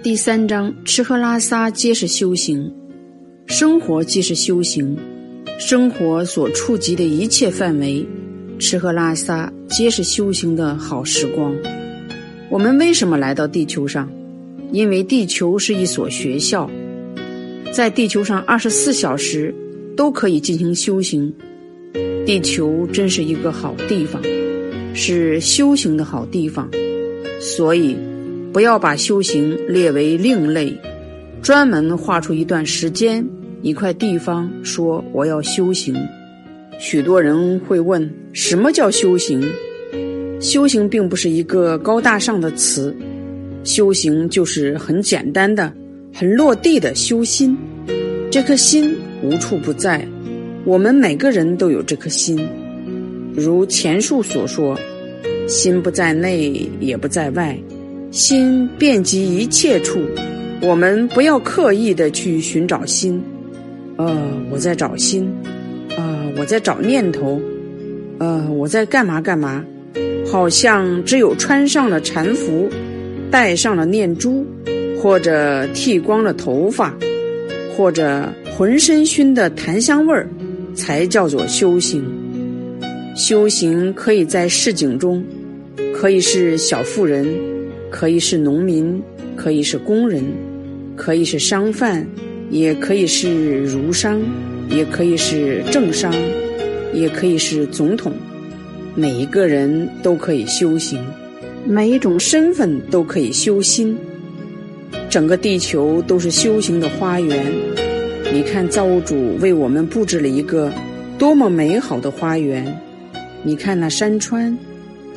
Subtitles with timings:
[0.00, 2.72] 第三章，吃喝拉撒皆是修行，
[3.46, 4.96] 生活即是修行，
[5.58, 8.06] 生活所触及的一切范围，
[8.60, 11.52] 吃喝拉撒皆是修行的好时光。
[12.48, 14.08] 我们为什么来到地球上？
[14.70, 16.70] 因为地球是一所学校，
[17.72, 19.52] 在地球上二十四小时
[19.96, 21.34] 都可以进行修行。
[22.24, 24.22] 地球真是一个好地方，
[24.94, 26.70] 是修行的好地方，
[27.40, 27.96] 所以。
[28.52, 30.76] 不要把修行列为另类，
[31.42, 33.24] 专门划出一段时间、
[33.62, 35.94] 一块地方说我要修行。
[36.78, 39.42] 许多人会问：什么叫修行？
[40.40, 42.96] 修行并不是一个高大上的词，
[43.64, 45.72] 修行就是很简单的、
[46.14, 47.56] 很落地的修心。
[48.30, 50.06] 这颗心无处不在，
[50.64, 52.38] 我们每个人都有这颗心。
[53.34, 54.78] 如前述所说，
[55.46, 57.58] 心不在内，也不在外。
[58.10, 60.00] 心遍及一切处，
[60.62, 63.22] 我们不要刻意的去寻找心。
[63.96, 64.16] 呃，
[64.50, 65.30] 我在找心，
[65.96, 67.40] 呃，我在找念头，
[68.18, 69.62] 呃，我在干嘛干嘛？
[70.26, 72.68] 好像只有穿上了禅服，
[73.30, 74.46] 戴上了念珠，
[75.00, 76.96] 或者剃光了头发，
[77.76, 80.26] 或者浑身熏的檀香味儿，
[80.74, 82.02] 才叫做修行。
[83.14, 85.22] 修行可以在市井中，
[85.92, 87.26] 可以是小妇人。
[87.90, 89.02] 可以是农民，
[89.34, 90.22] 可以是工人，
[90.96, 92.06] 可以是商贩，
[92.50, 94.20] 也可以是儒商，
[94.68, 96.14] 也可以是政商，
[96.92, 98.12] 也可以是总统。
[98.94, 101.02] 每一个人都可以修行，
[101.64, 103.96] 每一种身份都可以修心。
[105.08, 107.46] 整个地球都是修行的花园。
[108.32, 110.70] 你看，造物主为我们布置了一个
[111.18, 112.76] 多么美好的花园！
[113.42, 114.56] 你看那山川，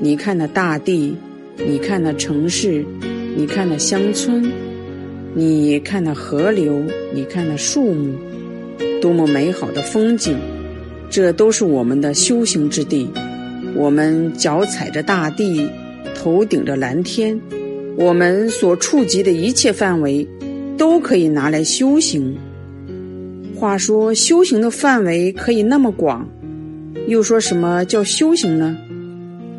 [0.00, 1.16] 你看那大地。
[1.64, 2.84] 你看那城市，
[3.36, 4.44] 你看那乡村，
[5.34, 6.82] 你看那河流，
[7.14, 8.14] 你看那树木，
[9.00, 10.36] 多么美好的风景！
[11.08, 13.08] 这都是我们的修行之地。
[13.74, 15.68] 我们脚踩着大地，
[16.14, 17.40] 头顶着蓝天，
[17.96, 20.26] 我们所触及的一切范围，
[20.76, 22.36] 都可以拿来修行。
[23.54, 26.28] 话说，修行的范围可以那么广，
[27.06, 28.76] 又说什么叫修行呢？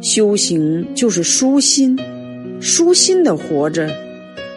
[0.02, 1.98] 修行就是舒心，
[2.60, 3.90] 舒心的活着，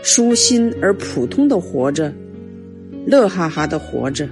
[0.03, 2.13] 舒心而普通的活着，
[3.07, 4.29] 乐哈哈的活着。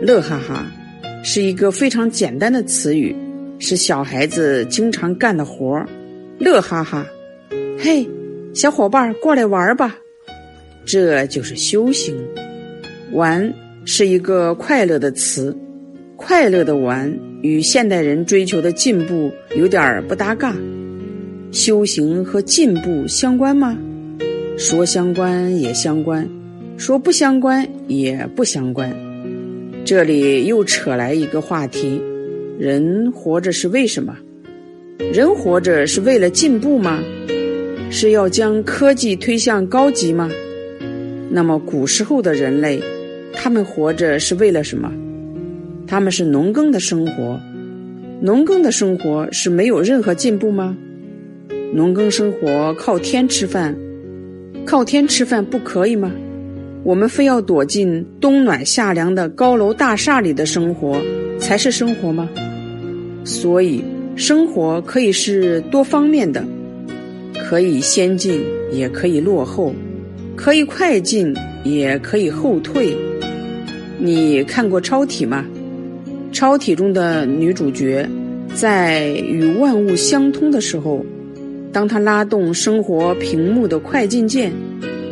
[0.00, 0.66] 乐哈哈
[1.22, 3.14] 是一个非常简单的词语，
[3.58, 5.88] 是小孩子经常干的活儿。
[6.38, 7.06] 乐哈哈，
[7.78, 8.06] 嘿，
[8.52, 9.96] 小伙伴过来玩吧，
[10.84, 12.14] 这就是修行。
[13.12, 13.54] 玩
[13.84, 15.56] 是一个快乐的词，
[16.16, 17.16] 快乐的玩。
[17.44, 20.56] 与现代人追求的进步有点不搭嘎，
[21.52, 23.76] 修行和进步相关吗？
[24.56, 26.26] 说相关也相关，
[26.78, 28.90] 说不相关也不相关。
[29.84, 32.00] 这里又扯来一个话题：
[32.58, 34.16] 人活着是为什么？
[35.12, 36.98] 人活着是为了进步吗？
[37.90, 40.30] 是要将科技推向高级吗？
[41.28, 42.80] 那么古时候的人类，
[43.34, 44.90] 他们活着是为了什么？
[45.86, 47.38] 他们是农耕的生活，
[48.20, 50.76] 农耕的生活是没有任何进步吗？
[51.72, 53.76] 农耕生活靠天吃饭，
[54.64, 56.10] 靠天吃饭不可以吗？
[56.84, 61.00] 我们非要躲进冬暖夏凉的高楼大厦里的生活
[61.38, 62.28] 才是生活吗？
[63.24, 63.82] 所以，
[64.16, 66.44] 生活可以是多方面的，
[67.48, 69.74] 可以先进，也可以落后，
[70.36, 71.34] 可以快进，
[71.64, 72.94] 也可以后退。
[73.98, 75.44] 你看过超体吗？
[76.44, 78.06] 超体中的女主角，
[78.54, 81.02] 在与万物相通的时候，
[81.72, 84.52] 当她拉动生活屏幕的快进键，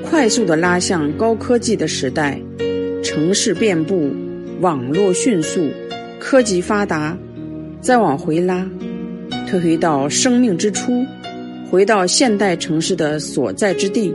[0.04, 2.38] 快速的拉向高科技的时代，
[3.02, 4.10] 城市遍布，
[4.60, 5.66] 网络迅速，
[6.20, 7.16] 科技发达，
[7.80, 8.70] 再往回拉，
[9.48, 11.02] 退回到生命之初，
[11.70, 14.12] 回到现代城市的所在之地。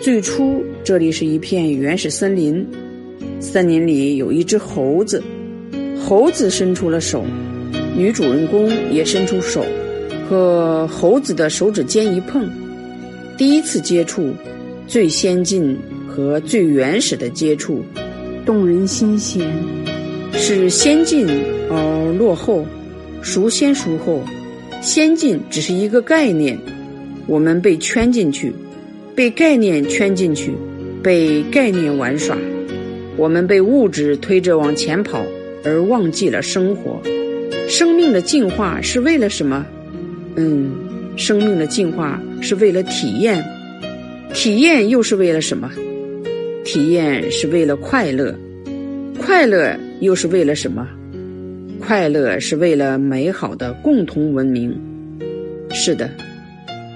[0.00, 2.66] 最初，这里是一片原始森林，
[3.38, 5.22] 森林里有一只猴子。
[6.04, 7.24] 猴子伸出了手，
[7.96, 9.64] 女主人公也伸出手，
[10.28, 12.48] 和猴子的手指尖一碰，
[13.38, 14.34] 第一次接触，
[14.88, 15.78] 最先进
[16.08, 17.82] 和最原始的接触，
[18.44, 19.48] 动人心弦。
[20.32, 21.26] 是先进
[21.70, 22.66] 而落后，
[23.22, 24.22] 孰先孰后？
[24.80, 26.58] 先进只是一个概念，
[27.28, 28.52] 我们被圈进去，
[29.14, 30.52] 被概念圈进去，
[31.00, 32.36] 被概念玩耍，
[33.16, 35.24] 我们被物质推着往前跑。
[35.64, 37.00] 而忘记了生活，
[37.68, 39.64] 生命的进化是为了什么？
[40.36, 40.72] 嗯，
[41.16, 43.44] 生命的进化是为了体验。
[44.34, 45.70] 体验又是为了什么？
[46.64, 48.34] 体验是为了快乐，
[49.18, 50.88] 快乐又是为了什么？
[51.80, 54.74] 快乐是为了美好的共同文明。
[55.70, 56.08] 是的，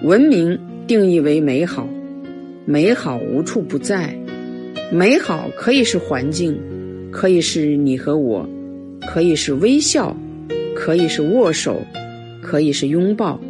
[0.02, 1.88] 文明定义为美好，
[2.64, 4.16] 美好无处不在，
[4.92, 6.58] 美好可以是环境，
[7.10, 8.48] 可以是你和我，
[9.00, 10.16] 可以是微笑，
[10.74, 11.80] 可以是握手，
[12.42, 13.40] 可以是拥抱。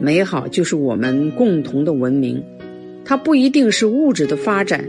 [0.00, 2.42] 美好就是我们共同的文明，
[3.04, 4.84] 它不一定是物质的发展，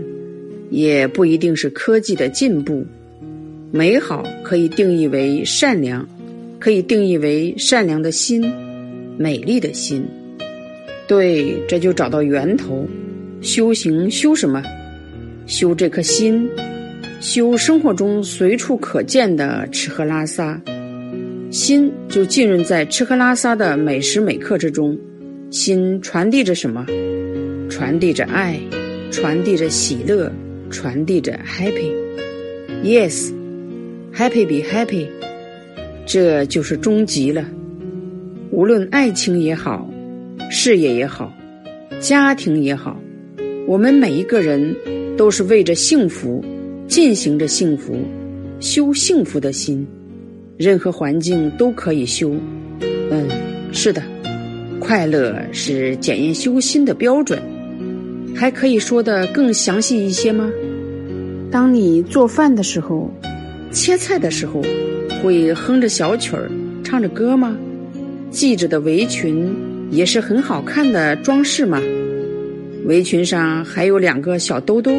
[0.70, 2.86] 也不一定是科技的进步。
[3.72, 6.08] 美好可以定义为善良，
[6.60, 8.44] 可以定义为善良的心，
[9.18, 10.04] 美丽的心。
[11.08, 12.88] 对，这就找到源头。
[13.42, 14.62] 修行修什么？
[15.48, 16.48] 修这颗心，
[17.20, 20.60] 修生活中随处可见的吃喝拉撒。
[21.52, 24.98] 心就浸润在吃喝拉撒的每时每刻之中，
[25.50, 26.86] 心传递着什么？
[27.70, 28.60] 传递着爱，
[29.12, 30.32] 传递着喜乐，
[30.70, 31.92] 传递着 happy。
[32.84, 35.08] Yes，happy be happy，
[36.06, 37.44] 这就是终极了。
[38.52, 39.90] 无论爱情也好，
[40.50, 41.34] 事业也好，
[42.00, 43.00] 家庭也好，
[43.68, 44.76] 我们每一个人
[45.18, 46.44] 都是为着幸福，
[46.90, 47.96] 进行着幸福，
[48.60, 49.88] 修幸福的心。
[50.58, 52.34] 任何环境都可以修，
[53.12, 53.28] 嗯，
[53.72, 54.02] 是的，
[54.80, 57.40] 快乐是检验修心的标准。
[58.36, 60.50] 还可以说的更详细一些吗？
[61.52, 63.14] 当你做饭的时候，
[63.72, 64.60] 切菜的时候，
[65.22, 66.50] 会哼着小曲儿，
[66.84, 67.56] 唱着歌吗？
[68.32, 69.56] 系着的围裙
[69.92, 71.80] 也是很好看的装饰吗？
[72.86, 74.92] 围裙上还有两个小兜兜，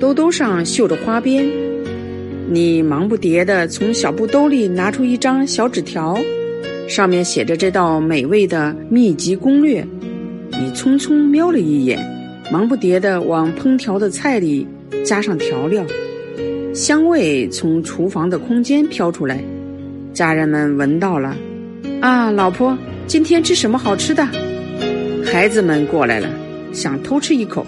[0.00, 1.46] 兜兜上绣着花边。
[2.48, 6.18] 你忙不迭地从小布兜里拿出一张小纸条，
[6.88, 9.86] 上面写着这道美味的秘籍攻略。
[10.52, 11.98] 你匆匆瞄了一眼，
[12.50, 14.66] 忙不迭地往烹调的菜里
[15.04, 15.84] 加上调料，
[16.74, 19.44] 香味从厨房的空间飘出来，
[20.14, 21.36] 家人们闻到了。
[22.00, 22.76] 啊，老婆，
[23.06, 24.26] 今天吃什么好吃的？
[25.24, 26.28] 孩子们过来了，
[26.72, 27.64] 想偷吃一口。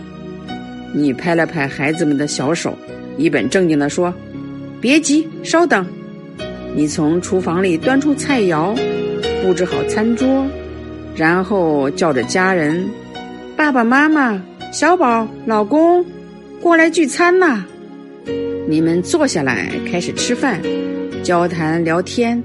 [0.93, 2.77] 你拍了拍孩子们的小手，
[3.17, 4.13] 一本正经地说。
[4.81, 5.87] 别急，稍等。
[6.75, 8.77] 你从厨房里端出菜肴，
[9.41, 10.45] 布置好餐桌，
[11.15, 12.85] 然后叫着家人
[13.57, 14.43] ：“爸爸妈妈、
[14.73, 16.05] 小宝、老公，
[16.61, 17.65] 过来聚餐呐！”
[18.69, 20.61] 你们坐下来开始吃饭、
[21.23, 22.43] 交谈、聊天。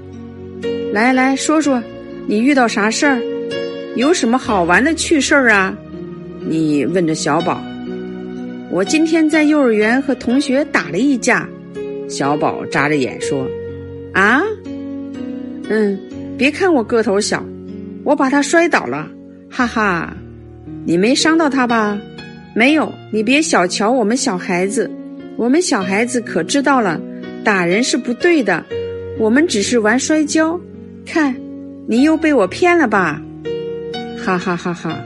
[0.92, 1.82] 来来说说，
[2.26, 3.20] 你遇到啥事儿？
[3.96, 5.76] 有什么好玩的趣事儿啊？
[6.40, 7.60] 你问着小宝
[8.70, 11.48] ：“我今天在幼儿园和同学打了一架。”
[12.08, 13.46] 小宝眨着眼说
[14.14, 14.42] ：“啊，
[15.68, 15.98] 嗯，
[16.38, 17.44] 别看我个头小，
[18.02, 19.06] 我把他摔倒了，
[19.50, 20.16] 哈哈，
[20.86, 21.98] 你没伤到他吧？
[22.54, 24.90] 没有，你别小瞧我们小孩子，
[25.36, 26.98] 我们小孩子可知道了，
[27.44, 28.64] 打人是不对的，
[29.18, 30.58] 我们只是玩摔跤。
[31.04, 31.34] 看，
[31.86, 33.22] 你又被我骗了吧？
[34.16, 34.98] 哈哈哈哈！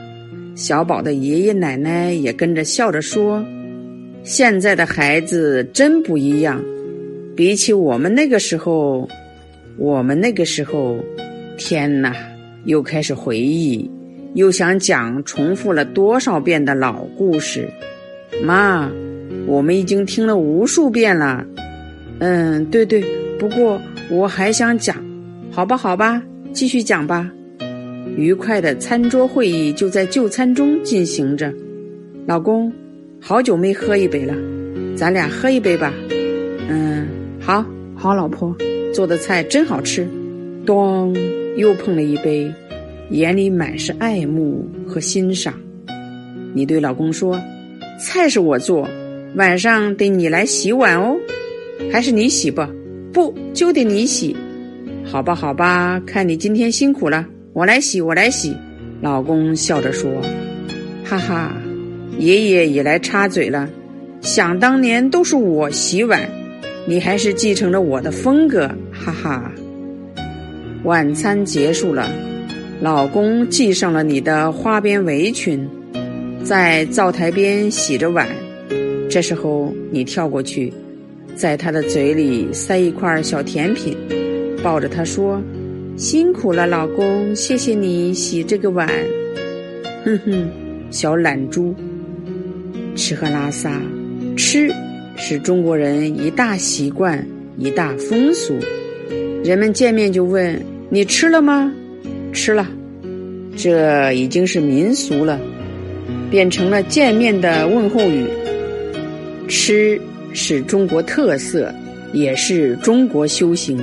[0.54, 3.44] 小宝的爷爷奶奶也跟着笑着说：
[4.22, 6.62] 现在的孩子真不一样。”
[7.34, 9.08] 比起我们那个时候，
[9.78, 10.98] 我们那个时候，
[11.56, 12.14] 天哪！
[12.64, 13.90] 又开始回忆，
[14.34, 17.66] 又想讲重复了多少遍的老故事。
[18.44, 18.88] 妈，
[19.46, 21.44] 我们已经听了无数遍了。
[22.18, 23.02] 嗯，对对，
[23.38, 24.94] 不过我还想讲，
[25.50, 26.22] 好吧，好吧，
[26.52, 27.32] 继续讲吧。
[28.16, 31.52] 愉快的餐桌会议就在就餐中进行着。
[32.26, 32.72] 老公，
[33.20, 34.34] 好久没喝一杯了，
[34.96, 35.92] 咱俩喝一杯吧。
[36.68, 37.06] 嗯。
[37.44, 37.66] 好
[37.96, 38.56] 好，老婆
[38.94, 40.06] 做的菜真好吃。
[40.64, 41.12] 咚，
[41.56, 42.48] 又碰了一杯，
[43.10, 45.52] 眼里满是爱慕和欣赏。
[46.54, 47.36] 你对老公说
[47.98, 48.88] ：“菜是我做，
[49.34, 51.16] 晚上得你来洗碗哦。”
[51.90, 52.70] 还是你洗吧？
[53.12, 54.36] 不，就得你洗。
[55.04, 58.56] 好吧，好吧，看你今天辛苦了，我来洗，我来洗。
[59.02, 60.22] 老公笑着说
[61.04, 61.52] ：“哈哈，
[62.18, 63.68] 爷爷也来插嘴了。
[64.22, 66.28] 想当年都是我洗碗。”
[66.84, 69.52] 你还是继承了我的风格，哈哈。
[70.82, 72.10] 晚餐结束了，
[72.80, 75.68] 老公系上了你的花边围裙，
[76.42, 78.26] 在灶台边洗着碗。
[79.08, 80.72] 这时候你跳过去，
[81.36, 83.96] 在他的嘴里塞一块小甜品，
[84.60, 85.40] 抱着他说
[85.96, 88.88] ：“辛苦了，老公，谢谢你洗这个碗。”
[90.04, 90.50] 哼哼，
[90.90, 91.74] 小懒猪，
[92.96, 93.80] 吃喝拉撒，
[94.36, 94.70] 吃。
[95.14, 97.24] 是中国人一大习惯，
[97.58, 98.58] 一大风俗。
[99.44, 101.72] 人们见面就问：“你吃了吗？”
[102.32, 102.66] 吃了，
[103.54, 105.38] 这已经是民俗了。
[106.30, 108.26] 变成了见面的问候语。
[109.46, 110.00] 吃
[110.32, 111.72] 是中国特色，
[112.14, 113.78] 也是中国修行，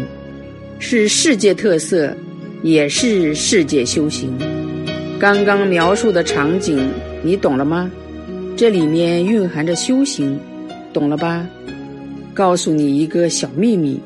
[0.82, 2.16] 是世界特色，
[2.64, 4.32] 也是世界修行。
[5.20, 6.90] 刚刚描述的场景，
[7.22, 7.92] 你懂了吗？
[8.56, 10.40] 这里面蕴含着修行，
[10.94, 11.46] 懂了吧？
[12.34, 14.00] 告诉你一个小秘密，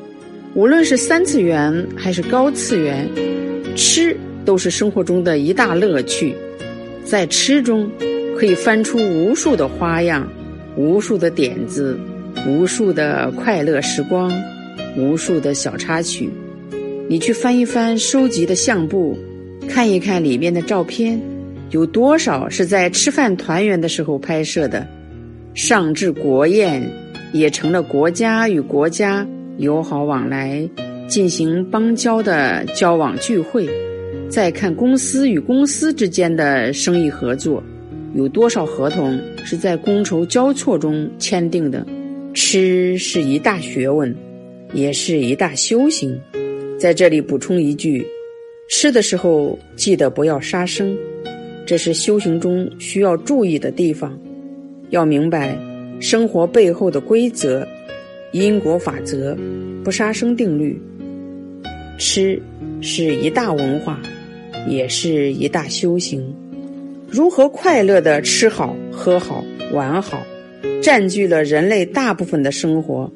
[0.54, 3.08] 无论是三次元还是高次元，
[3.76, 6.34] 吃都是生活中的一大乐趣。
[7.04, 7.88] 在吃中，
[8.36, 10.28] 可以翻出无数的花样。
[10.76, 11.96] 无数的点子，
[12.48, 14.32] 无数的快乐时光，
[14.96, 16.28] 无数的小插曲。
[17.06, 19.16] 你去翻一翻收集的相簿，
[19.68, 21.20] 看一看里面的照片，
[21.70, 24.86] 有多少是在吃饭团圆的时候拍摄的？
[25.52, 26.82] 上至国宴，
[27.32, 29.26] 也成了国家与国家
[29.58, 30.66] 友好往来、
[31.06, 33.68] 进行邦交的交往聚会。
[34.30, 37.62] 再看公司与公司之间的生意合作。
[38.14, 41.86] 有多少合同是在觥筹交错中签订的？
[42.32, 44.12] 吃是一大学问，
[44.72, 46.18] 也是一大修行。
[46.78, 48.04] 在这里补充一句：
[48.68, 50.96] 吃的时候记得不要杀生，
[51.66, 54.18] 这是修行中需要注意的地方。
[54.90, 55.56] 要明白
[56.00, 57.66] 生活背后的规则、
[58.32, 59.36] 因果法则、
[59.82, 60.80] 不杀生定律。
[61.96, 62.40] 吃
[62.80, 64.00] 是一大文化，
[64.68, 66.34] 也是一大修行。
[67.08, 70.22] 如何快乐的吃好、喝好、玩好，
[70.82, 73.10] 占据了人类大部分的生活，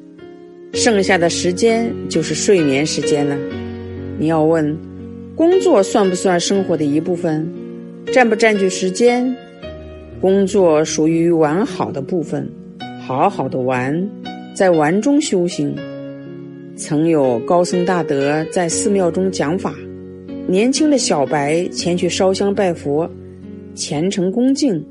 [0.73, 3.35] 剩下的时间就是睡眠时间了。
[4.17, 4.77] 你要问，
[5.35, 7.47] 工作算不算生活的一部分？
[8.13, 9.35] 占不占据时间？
[10.21, 12.49] 工作属于玩好的部分，
[13.05, 14.09] 好好的玩，
[14.53, 15.75] 在玩中修行。
[16.75, 19.73] 曾有高僧大德在寺庙中讲法，
[20.47, 23.09] 年轻的小白前去烧香拜佛。
[23.75, 24.85] 虔诚恭敬，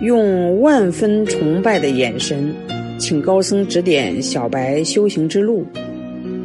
[0.00, 2.54] 用万分崇拜的眼神，
[2.98, 5.64] 请高僧指点小白修行之路。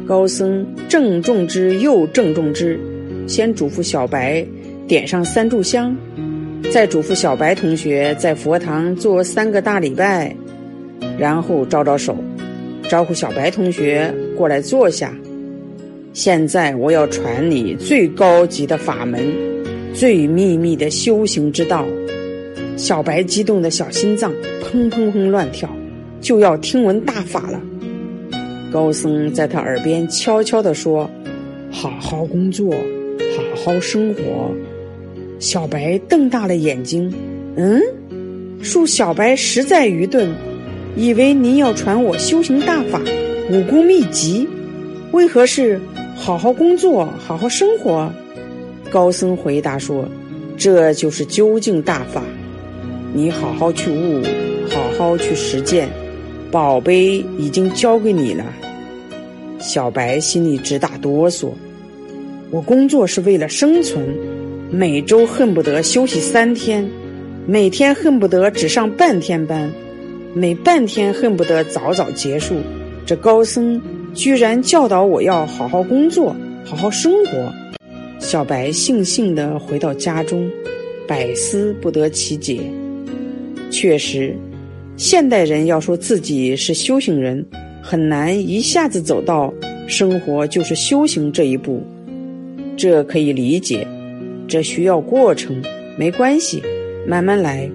[0.06, 2.78] 高僧郑重之又郑重之，
[3.26, 4.46] 先嘱咐小白
[4.86, 5.96] 点上三炷香，
[6.70, 10.34] 再嘱咐小白同学在佛堂做三个大礼拜，
[11.18, 12.16] 然后招招手，
[12.88, 15.12] 招呼小白同学过来坐下。
[16.12, 19.20] 现在我要传你最高级的法门。
[19.94, 21.86] 最秘密的修行之道，
[22.76, 25.70] 小白激动的小心脏砰砰砰乱跳，
[26.24, 27.60] 就要听闻大法了。
[28.72, 31.08] 高僧在他耳边悄悄地说
[31.70, 32.72] ：“好好工作，
[33.36, 34.50] 好好生活。”
[35.38, 37.12] 小白瞪大了眼睛，
[37.56, 37.78] 嗯，
[38.62, 40.34] 恕小白实在愚钝，
[40.96, 42.98] 以为您要传我修行大法、
[43.50, 44.48] 武功秘籍，
[45.12, 45.78] 为何是
[46.16, 48.10] 好好工作，好好生活？
[48.90, 50.08] 高僧回答说
[50.56, 52.22] ：“这就是究竟大法，
[53.12, 54.22] 你好好去悟，
[54.70, 55.86] 好好去实践。
[56.54, 58.44] 宝贝已经交给你了。”
[59.58, 61.48] 小白心里直打哆嗦。
[62.52, 64.06] 我工作是为了生存，
[64.70, 66.88] 每周恨不得休息三天，
[67.44, 69.68] 每天恨不得只上半天班，
[70.32, 72.54] 每半天恨不得早早结束。
[73.04, 73.82] 这高僧
[74.14, 77.52] 居然教导我要好好工作，好好生活。
[78.20, 80.48] 小白悻悻地回到家中，
[81.04, 82.60] 百思不得其解。
[83.72, 84.36] 确实，
[84.96, 87.44] 现代人要说自己是修行人，
[87.82, 89.52] 很难一下子走到
[89.88, 91.82] 生活就是修行这一步。
[92.76, 93.86] 这可以理解，
[94.46, 95.60] 这需要过程，
[95.98, 96.62] 没关系，
[97.08, 97.68] 慢慢来。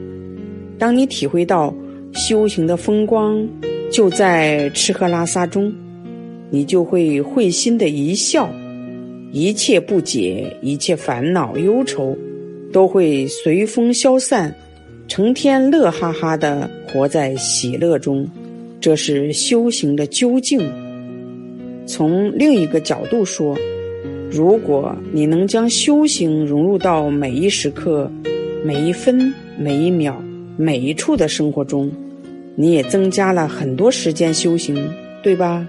[0.77, 1.75] 当你体会到
[2.13, 3.45] 修行的风光
[3.91, 5.73] 就在吃喝拉撒中，
[6.49, 8.49] 你就会会心的一笑。
[9.31, 12.17] 一切不解，一切烦恼忧愁，
[12.71, 14.55] 都会随风消散，
[15.09, 18.29] 成天乐哈哈的活在喜乐中，
[18.79, 20.61] 这是修行的究竟。
[21.87, 23.57] 从另一个角度说，
[24.29, 28.09] 如果你能将修行融入到每一时刻、
[28.63, 30.23] 每一分、每一秒、
[30.55, 31.91] 每一处的生活中，
[32.55, 34.77] 你也增加了很多时间修行，
[35.23, 35.67] 对吧？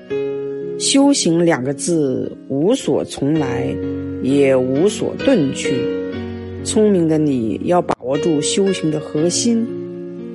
[0.78, 3.74] 修行两个字，无所从来，
[4.22, 5.72] 也无所遁去。
[6.62, 9.66] 聪明的你要把握住修行的核心，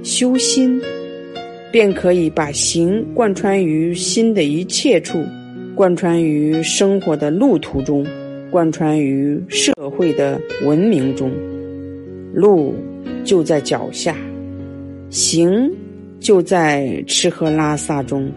[0.03, 0.81] 修心，
[1.71, 5.23] 便可以把行贯穿于心的一切处，
[5.75, 8.05] 贯穿于生活的路途中，
[8.49, 11.31] 贯穿于社会的文明中。
[12.33, 12.73] 路
[13.23, 14.17] 就在脚下，
[15.09, 15.71] 行
[16.19, 18.29] 就在吃喝拉撒中。